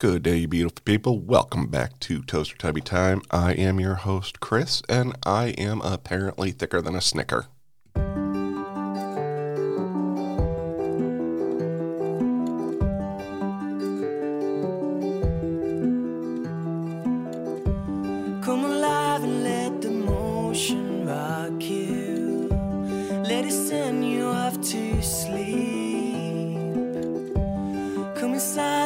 [0.00, 1.18] Good day, you beautiful people.
[1.18, 3.20] Welcome back to Toaster Tubby Time.
[3.30, 7.48] I am your host, Chris, and I am apparently thicker than a snicker.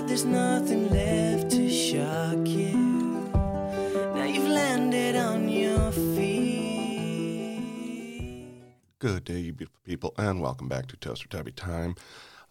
[0.06, 2.76] There's nothing left to shock you.
[4.14, 7.60] Now you've landed on your feet.
[8.98, 11.96] Good day, you beautiful people, and welcome back to Toaster Tubby Time.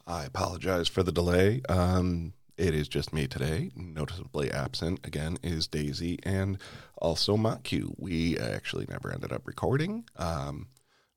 [0.08, 1.62] I apologize for the delay.
[1.70, 3.72] Um, it is just me today.
[3.76, 6.58] Noticeably absent again is Daisy and
[6.98, 7.94] also Maku.
[7.98, 10.06] We actually never ended up recording.
[10.18, 10.68] Um,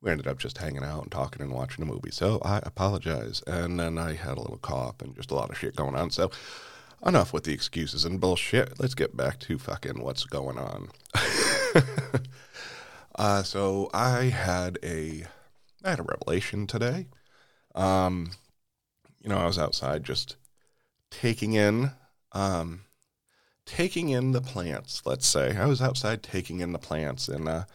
[0.07, 2.11] we ended up just hanging out and talking and watching a movie.
[2.11, 3.43] So I apologize.
[3.45, 6.11] And then I had a little cough and just a lot of shit going on.
[6.11, 6.31] So
[7.05, 8.79] enough with the excuses and bullshit.
[8.79, 10.89] Let's get back to fucking what's going on.
[13.15, 15.25] uh, so I had a
[15.83, 17.07] I had a revelation today.
[17.75, 18.31] Um,
[19.21, 20.37] you know, I was outside just
[21.11, 21.91] taking in
[22.31, 22.85] um
[23.65, 25.57] taking in the plants, let's say.
[25.57, 27.65] I was outside taking in the plants and uh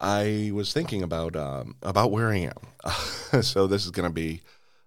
[0.00, 3.42] I was thinking about um about where I am.
[3.42, 4.42] so this is going to be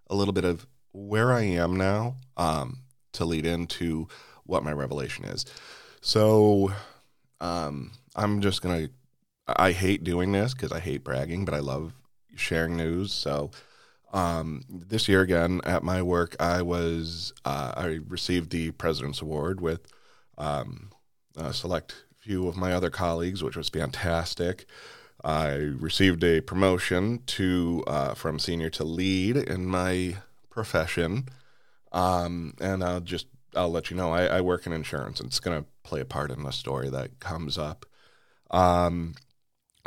[0.09, 2.79] a little bit of where I am now um
[3.13, 4.07] to lead into
[4.45, 5.45] what my revelation is.
[6.01, 6.71] So
[7.39, 8.93] um I'm just going to
[9.47, 11.93] I hate doing this cuz I hate bragging, but I love
[12.35, 13.11] sharing news.
[13.13, 13.51] So
[14.13, 19.61] um, this year again at my work, I was uh, I received the President's Award
[19.61, 19.87] with
[20.37, 20.91] um,
[21.37, 24.65] a select few of my other colleagues, which was fantastic.
[25.23, 30.17] I received a promotion to uh, from senior to lead in my
[30.49, 31.27] profession,
[31.91, 35.19] um, and I'll just I'll let you know I, I work in insurance.
[35.19, 37.85] And It's going to play a part in the story that comes up.
[38.51, 39.15] Um,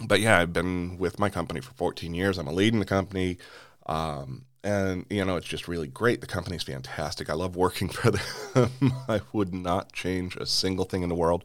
[0.07, 2.39] but yeah, I've been with my company for 14 years.
[2.39, 3.39] I'm a lead in the company.
[3.87, 6.21] Um, and you know, it's just really great.
[6.21, 7.31] The company's fantastic.
[7.31, 8.71] I love working for them.
[9.09, 11.45] I would not change a single thing in the world.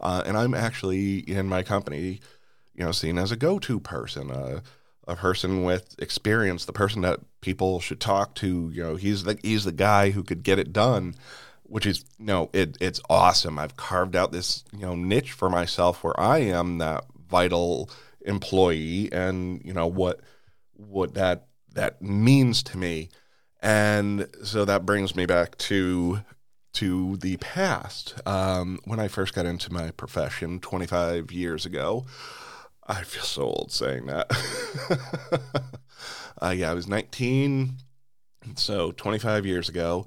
[0.00, 2.20] Uh, and I'm actually in my company,
[2.78, 4.60] you know, seen as a go-to person, uh,
[5.08, 8.70] a person with experience, the person that people should talk to.
[8.72, 11.16] You know, he's the he's the guy who could get it done,
[11.64, 13.58] which is you know, it it's awesome.
[13.58, 17.90] I've carved out this you know niche for myself where I am that vital
[18.20, 20.20] employee, and you know what
[20.74, 23.08] what that that means to me.
[23.60, 26.20] And so that brings me back to
[26.74, 28.14] to the past.
[28.24, 32.04] Um, when I first got into my profession 25 years ago,
[32.88, 34.30] I feel so old saying that.
[36.42, 37.74] uh, yeah, I was 19,
[38.56, 40.06] so 25 years ago.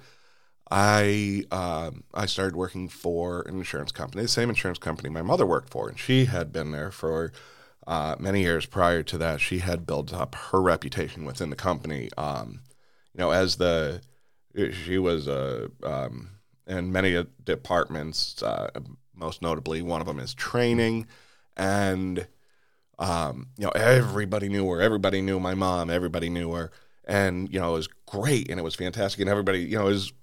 [0.74, 5.46] I um, I started working for an insurance company, the same insurance company my mother
[5.46, 7.34] worked for, and she had been there for
[7.88, 12.09] uh, many years prior to that, she had built up her reputation within the company.
[12.18, 12.62] Um,
[13.13, 14.02] you know, as the
[14.56, 16.30] she was uh, um,
[16.68, 18.42] in many departments.
[18.42, 18.69] Uh,
[19.13, 21.06] most notably, one of them is training,
[21.56, 22.28] and
[23.01, 24.79] um, you know everybody knew her.
[24.79, 25.89] Everybody knew my mom.
[25.89, 26.72] Everybody knew her,
[27.03, 29.19] and you know it was great and it was fantastic.
[29.19, 30.13] And everybody, you know, it was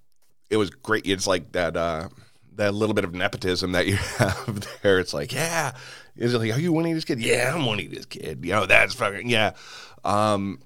[0.48, 1.04] it was great.
[1.04, 1.76] It's like that.
[1.76, 2.08] Uh,
[2.54, 4.98] that little bit of nepotism that you have there.
[4.98, 5.74] It's like, yeah,
[6.16, 7.20] is it like, are you this kid?
[7.20, 8.44] Yeah, I'm this kid.
[8.44, 9.52] You know, that's fucking yeah.
[10.04, 10.60] Um,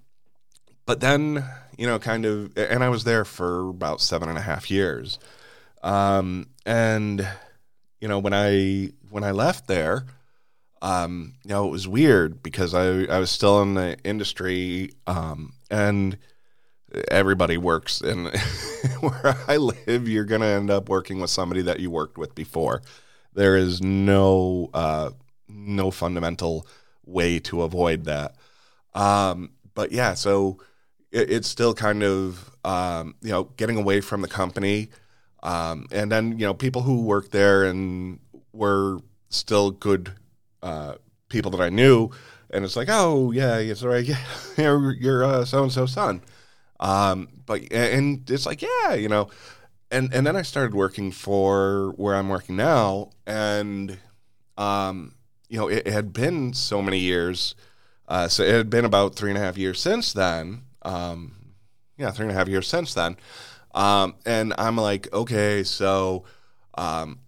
[0.86, 1.44] but then,
[1.76, 5.18] you know, kind of, and I was there for about seven and a half years.
[5.82, 7.28] Um, and
[8.00, 10.06] you know, when I when I left there,
[10.82, 15.54] um, you know, it was weird because I I was still in the industry, um,
[15.70, 16.18] and
[17.08, 18.26] everybody works and
[19.00, 22.34] where I live, you're going to end up working with somebody that you worked with
[22.34, 22.82] before.
[23.32, 25.10] There is no uh,
[25.48, 26.66] no fundamental
[27.06, 28.34] way to avoid that.
[28.92, 30.58] Um, but yeah, so
[31.12, 34.88] it, it's still kind of um, you know getting away from the company,
[35.44, 38.18] um, and then you know people who work there and
[38.52, 38.98] were
[39.30, 40.12] still good
[40.62, 40.94] uh,
[41.28, 42.10] people that I knew,
[42.50, 44.18] and it's like, oh yeah, it's right, yeah,
[44.56, 46.22] you're, you're so and so son.
[46.80, 49.28] Um, but and it's like, yeah, you know,
[49.90, 53.98] and and then I started working for where I'm working now, and
[54.56, 55.14] um,
[55.48, 57.54] you know, it, it had been so many years.
[58.08, 60.62] Uh, so it had been about three and a half years since then.
[60.82, 61.36] Um,
[61.96, 63.16] yeah, three and a half years since then.
[63.74, 66.24] Um, and I'm like, okay, so,
[66.74, 67.20] um,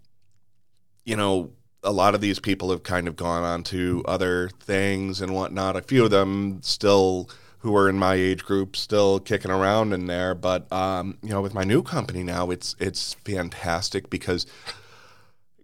[1.05, 1.53] you know,
[1.85, 5.77] a lot of these people have kind of gone on to other things and whatnot.
[5.77, 7.29] A few of them still
[7.59, 10.35] who are in my age group still kicking around in there.
[10.35, 14.47] But um, you know, with my new company now, it's it's fantastic because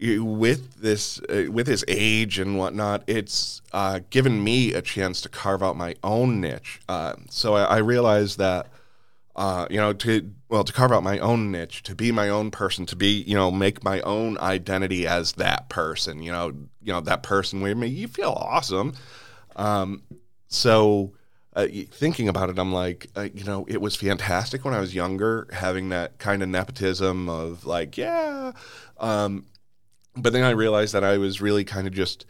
[0.00, 5.28] with this uh, with his age and whatnot, it's uh, given me a chance to
[5.28, 6.80] carve out my own niche.
[6.88, 8.66] Uh, so I, I realized that
[9.36, 12.50] uh, you know to well to carve out my own niche, to be my own
[12.50, 16.22] person, to be you know make my own identity as that person.
[16.22, 16.48] You know
[16.82, 18.94] you know that person where me you feel awesome.
[19.56, 20.02] Um,
[20.48, 21.12] so
[21.54, 24.94] uh, thinking about it, I'm like, uh, you know, it was fantastic when I was
[24.94, 28.52] younger, having that kind of nepotism of like, yeah.
[28.98, 29.46] Um,
[30.16, 32.24] but then I realized that I was really kind of just,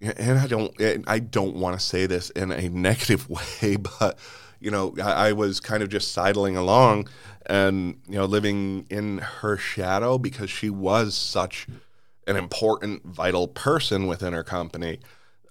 [0.00, 4.18] and I don't, and I don't want to say this in a negative way, but
[4.62, 7.08] you know, I, I was kind of just sidling along
[7.46, 11.66] and you know living in her shadow because she was such
[12.26, 15.00] an important, vital person within her company.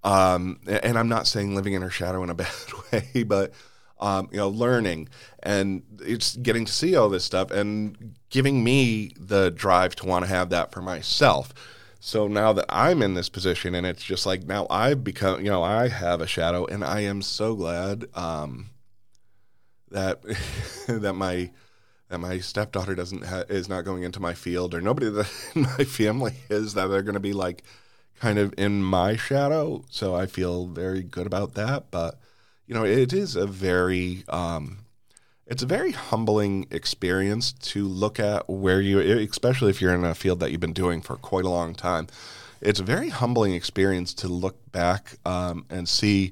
[0.03, 2.49] Um, and I'm not saying living in her shadow in a bad
[2.91, 3.53] way, but
[3.99, 5.09] um, you know, learning
[5.43, 10.25] and it's getting to see all this stuff and giving me the drive to want
[10.25, 11.53] to have that for myself.
[11.99, 15.51] So now that I'm in this position, and it's just like now I've become, you
[15.51, 18.71] know, I have a shadow, and I am so glad um,
[19.91, 20.21] that
[20.87, 21.51] that my
[22.09, 25.61] that my stepdaughter doesn't ha- is not going into my field, or nobody that in
[25.63, 27.63] my family is that they're going to be like
[28.19, 29.83] kind of in my shadow.
[29.89, 31.91] So I feel very good about that.
[31.91, 32.19] But
[32.67, 34.79] you know, it is a very um,
[35.47, 40.15] it's a very humbling experience to look at where you, especially if you're in a
[40.15, 42.07] field that you've been doing for quite a long time.
[42.61, 46.31] It's a very humbling experience to look back um, and see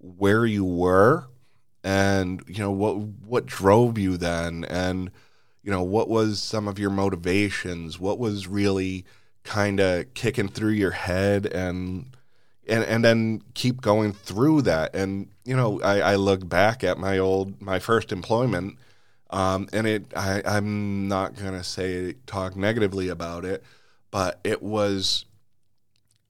[0.00, 1.26] where you were,
[1.84, 5.10] and you know what what drove you then, and
[5.62, 9.04] you know what was some of your motivations, what was really
[9.44, 12.16] kind of kicking through your head, and
[12.68, 14.94] and and then keep going through that.
[14.94, 18.78] And you know, I, I look back at my old my first employment,
[19.30, 23.64] um, and it I, I'm not gonna say talk negatively about it,
[24.10, 25.24] but it was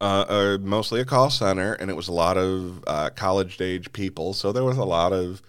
[0.00, 4.32] uh, mostly a call center, and it was a lot of uh, college age people.
[4.32, 5.42] So there was a lot of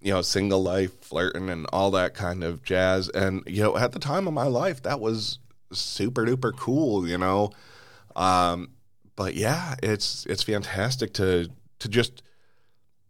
[0.00, 3.08] you know single life flirting and all that kind of jazz.
[3.10, 5.38] And you know, at the time of my life, that was
[5.72, 7.06] super duper cool.
[7.06, 7.50] You know.
[8.16, 8.70] Um,
[9.16, 11.50] but yeah, it's it's fantastic to
[11.80, 12.22] to just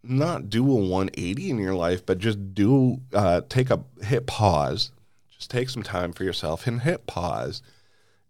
[0.03, 4.91] not do a 180 in your life, but just do uh, take a hit pause,
[5.31, 7.63] just take some time for yourself and hit pause,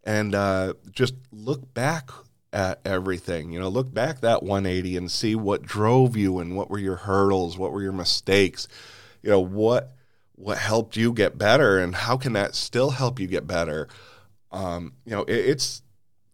[0.05, 2.11] and uh, just look back
[2.53, 3.53] at everything.
[3.53, 6.97] You know, look back that 180 and see what drove you and what were your
[6.97, 8.69] hurdles, what were your mistakes.
[9.23, 9.93] You know what
[10.35, 13.89] what helped you get better, and how can that still help you get better.
[14.51, 15.83] Um, you know, it, it's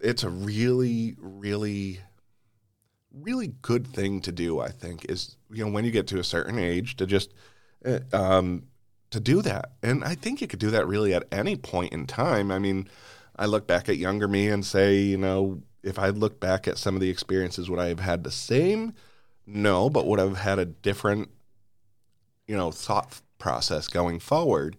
[0.01, 2.01] it's a really, really,
[3.13, 4.61] really good thing to do.
[4.61, 7.33] I think is you know when you get to a certain age to just
[7.85, 8.65] uh, um,
[9.11, 12.07] to do that, and I think you could do that really at any point in
[12.07, 12.51] time.
[12.51, 12.89] I mean,
[13.37, 16.79] I look back at younger me and say, you know, if I look back at
[16.79, 18.95] some of the experiences, would I have had the same?
[19.47, 21.31] No, but would I have had a different,
[22.47, 24.77] you know, thought process going forward?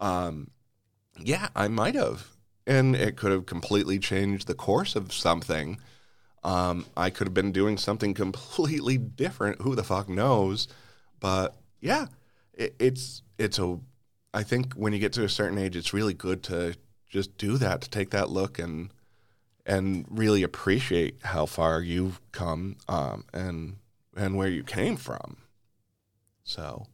[0.00, 0.50] Um,
[1.18, 2.26] yeah, I might have
[2.66, 5.78] and it could have completely changed the course of something.
[6.44, 9.62] Um, I could have been doing something completely different.
[9.62, 10.68] Who the fuck knows?
[11.20, 12.06] But yeah,
[12.54, 13.78] it, it's it's a.
[14.34, 16.74] I think when you get to a certain age, it's really good to
[17.08, 18.90] just do that, to take that look and
[19.64, 23.76] and really appreciate how far you've come um, and
[24.16, 25.38] and where you came from.
[26.44, 26.86] So,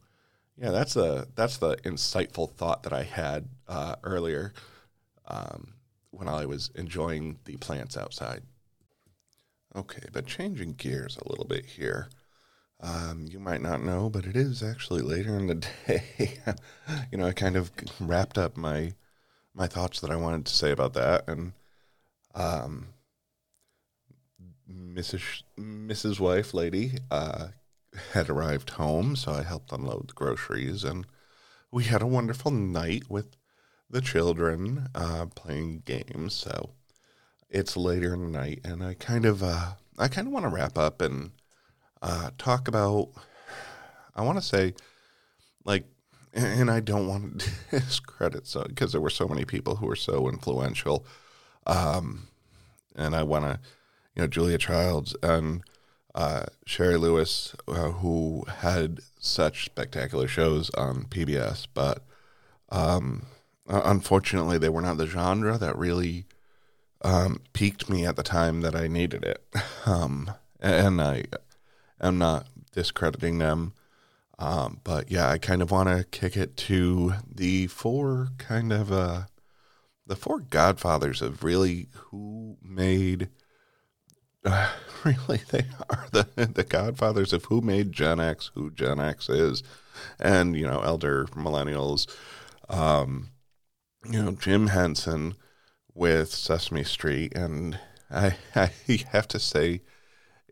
[0.56, 4.52] yeah, that's a that's the insightful thought that I had uh, earlier
[5.26, 5.75] um,
[6.10, 8.42] when I was enjoying the plants outside.
[9.75, 12.08] Okay, but changing gears a little bit here.
[12.80, 15.54] Um, you might not know, but it is actually later in the
[15.87, 16.38] day.
[17.10, 17.70] you know, I kind of
[18.00, 18.92] wrapped up my
[19.54, 21.52] my thoughts that I wanted to say about that, and
[22.38, 22.88] um,
[24.71, 25.42] Mrs.
[25.59, 26.21] Mrs.
[26.21, 27.49] Wife Lady uh,
[28.12, 31.07] had arrived home, so I helped unload the groceries, and
[31.71, 33.37] we had a wonderful night with
[33.90, 36.35] the children uh, playing games.
[36.35, 36.71] So
[37.50, 40.50] it's later in the night, and I kind of uh, I kind of want to
[40.50, 41.33] wrap up and
[42.02, 43.11] uh, talk about.
[44.14, 44.75] I want to say,
[45.64, 45.85] like,
[46.35, 49.97] and I don't want to discredit so because there were so many people who were
[49.97, 51.07] so influential,
[51.66, 52.27] um,
[52.99, 53.61] and I want to,
[54.14, 55.62] you know, Julia Childs and
[56.14, 62.05] uh, Shari Lewis, uh, who had such spectacular shows on PBS, but.
[62.71, 63.25] Um,
[63.69, 66.26] unfortunately, they were not the genre that really
[67.02, 69.45] um, piqued me at the time that I needed it.
[69.87, 71.25] Um, and I
[71.99, 73.73] am not discrediting them.
[74.38, 78.93] Um, but yeah, I kind of want to kick it to the four kind of
[78.93, 79.23] uh,
[80.08, 83.28] the four godfathers of really who made.
[84.44, 84.72] Uh,
[85.04, 89.62] really, they are the the godfathers of who made Gen X who Gen X is,
[90.18, 92.08] and you know, elder millennials.
[92.68, 93.30] Um,
[94.04, 95.34] you know, Jim Henson
[95.94, 97.78] with Sesame Street, and
[98.10, 98.70] I I
[99.12, 99.82] have to say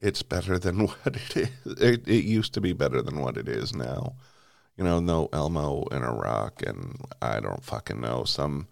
[0.03, 1.49] it's better than what it is.
[1.81, 4.17] It, it used to be better than what it is now.
[4.77, 8.25] You know, no Elmo in a rock, and I don't fucking know.
[8.25, 8.69] Some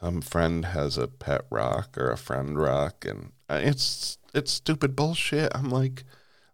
[0.00, 5.52] some friend has a pet rock or a friend rock, and it's it's stupid bullshit.
[5.54, 6.04] I'm like,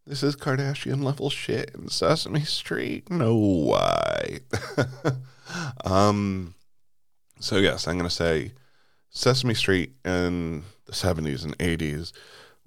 [0.06, 3.11] this is Kardashian level shit in Sesame Street.
[3.11, 4.40] No why.
[5.85, 6.54] um.
[7.40, 8.52] So yes, I'm gonna say
[9.09, 12.12] Sesame Street in the 70s and 80s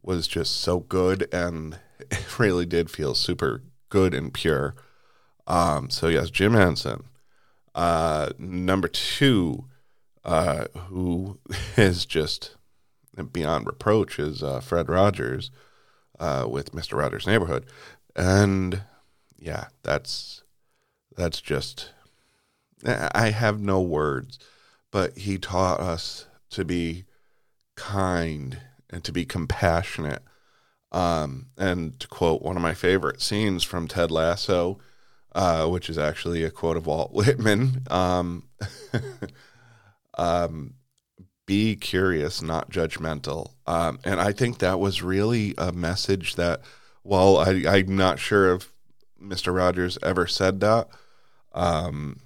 [0.01, 4.75] was just so good and it really did feel super good and pure.
[5.45, 7.03] Um, so yes, Jim Henson.
[7.75, 9.65] Uh, number two,
[10.25, 11.39] uh, who
[11.77, 12.55] is just
[13.31, 15.51] beyond reproach, is uh, Fred Rogers
[16.19, 17.65] uh, with Mister Rogers' Neighborhood,
[18.15, 18.83] and
[19.37, 20.43] yeah, that's
[21.15, 21.91] that's just
[22.85, 24.39] I have no words,
[24.91, 27.05] but he taught us to be
[27.75, 30.23] kind and to be compassionate.
[30.91, 34.77] Um, and to quote one of my favorite scenes from Ted Lasso,
[35.33, 38.43] uh, which is actually a quote of Walt Whitman um,
[40.17, 40.75] um,
[41.45, 43.51] be curious, not judgmental.
[43.67, 46.61] Um, and I think that was really a message that,
[47.03, 48.71] while I, I'm not sure if
[49.21, 49.55] Mr.
[49.55, 50.87] Rogers ever said that,
[51.53, 52.19] um,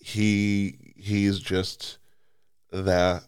[0.00, 1.98] he he's just
[2.72, 3.24] that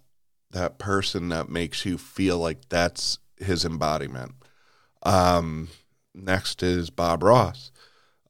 [0.51, 4.33] that person that makes you feel like that's his embodiment.
[5.03, 5.69] Um,
[6.15, 7.71] next is Bob Ross,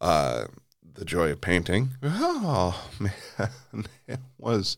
[0.01, 0.45] uh,
[0.93, 1.91] The Joy of Painting.
[2.03, 4.77] Oh man, it was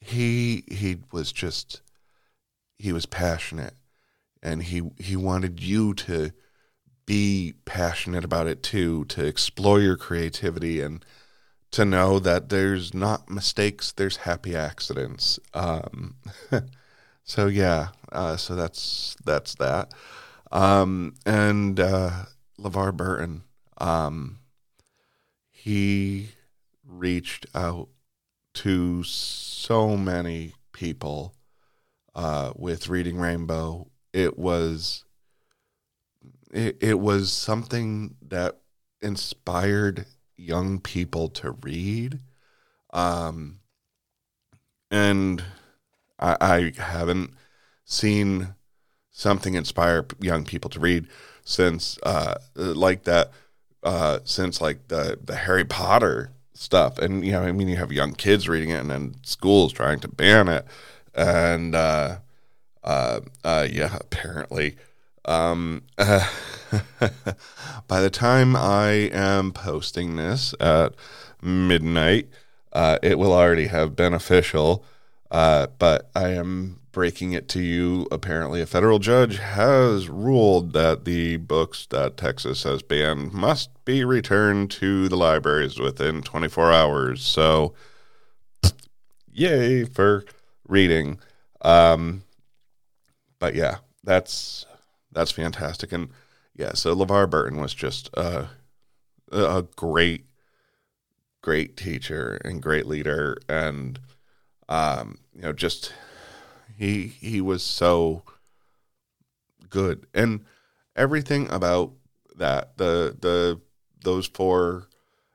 [0.00, 1.80] he he was just
[2.78, 3.74] he was passionate
[4.42, 6.32] and he he wanted you to
[7.06, 11.04] be passionate about it too, to explore your creativity and
[11.70, 15.38] to know that there's not mistakes, there's happy accidents.
[15.54, 16.16] Um,
[17.24, 19.92] so yeah, uh, so that's that's that.
[20.52, 22.24] Um, and uh,
[22.60, 23.42] LeVar Burton,
[23.78, 24.38] um,
[25.50, 26.30] he
[26.84, 27.88] reached out
[28.56, 31.34] to so many people
[32.14, 33.88] uh, with Reading Rainbow.
[34.12, 35.04] It was
[36.52, 38.56] it, it was something that
[39.02, 42.20] inspired young people to read.
[42.92, 43.60] Um,
[44.90, 45.44] and
[46.18, 47.34] I, I haven't
[47.84, 48.54] seen
[49.10, 51.08] something inspire young people to read
[51.44, 53.32] since uh, like that
[53.82, 56.98] uh, since like the the Harry Potter stuff.
[56.98, 60.00] And you know I mean you have young kids reading it and then schools trying
[60.00, 60.66] to ban it.
[61.14, 62.18] And uh,
[62.84, 64.76] uh, uh, yeah apparently.
[65.24, 66.28] Um, uh,
[67.88, 70.94] by the time I am posting this at
[71.42, 72.28] midnight,
[72.72, 74.84] uh, it will already have been official.
[75.30, 78.08] Uh, but I am breaking it to you.
[78.10, 84.02] Apparently, a federal judge has ruled that the books that Texas has banned must be
[84.02, 87.22] returned to the libraries within 24 hours.
[87.22, 87.74] So,
[89.30, 90.24] yay for
[90.66, 91.18] reading.
[91.60, 92.22] Um,
[93.38, 94.64] but yeah, that's
[95.12, 95.92] that's fantastic.
[95.92, 96.08] And
[96.54, 98.48] yeah, so LeVar Burton was just a,
[99.30, 100.24] a great,
[101.42, 103.36] great teacher and great leader.
[103.50, 103.98] And,
[104.70, 105.92] um, you know, just
[106.76, 108.22] he, he was so
[109.70, 110.06] good.
[110.14, 110.44] And
[110.94, 111.92] everything about
[112.36, 113.60] that, the, the,
[114.02, 114.88] those four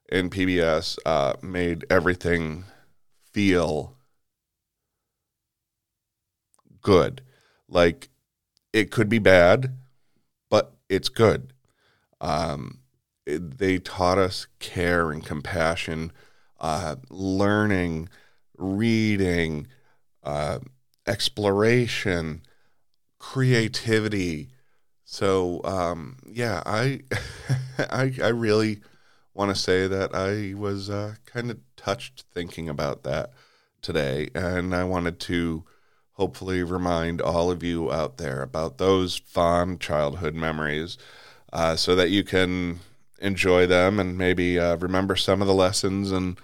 [0.09, 2.65] in PBS, uh, made everything
[3.31, 3.95] feel
[6.81, 7.21] good.
[7.67, 8.09] Like
[8.73, 9.77] it could be bad,
[10.49, 11.53] but it's good.
[12.19, 12.79] Um,
[13.25, 16.11] it, they taught us care and compassion,
[16.59, 18.09] uh, learning,
[18.57, 19.67] reading,
[20.23, 20.59] uh,
[21.07, 22.41] exploration,
[23.19, 24.49] creativity.
[25.03, 27.01] So um, yeah, I,
[27.77, 28.81] I I really
[29.33, 33.31] want to say that I was uh, kind of touched thinking about that
[33.81, 35.63] today, and I wanted to
[36.13, 40.97] hopefully remind all of you out there about those fond childhood memories
[41.51, 42.79] uh, so that you can
[43.19, 46.37] enjoy them and maybe uh, remember some of the lessons and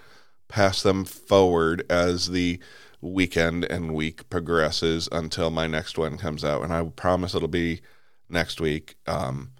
[0.48, 2.58] pass them forward as the
[3.00, 6.62] weekend and week progresses until my next one comes out.
[6.62, 7.80] And I promise it'll be
[8.28, 8.96] next week.
[9.06, 9.52] Um,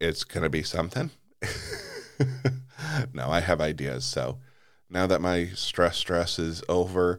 [0.00, 1.10] it's going to be something.
[3.12, 4.04] no, I have ideas.
[4.04, 4.38] So
[4.88, 7.18] now that my stress stress is over,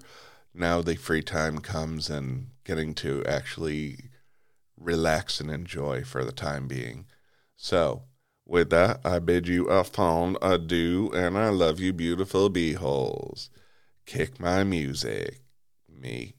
[0.54, 4.10] now the free time comes and getting to actually
[4.78, 7.06] relax and enjoy for the time being.
[7.56, 8.04] So
[8.46, 13.50] with that, I bid you a fond adieu, and I love you, beautiful beeholes.
[14.10, 15.40] Kick my music,
[15.88, 16.39] me.